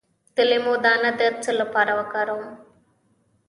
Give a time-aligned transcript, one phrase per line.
[0.35, 2.43] د لیمو دانه د څه لپاره وکاروم؟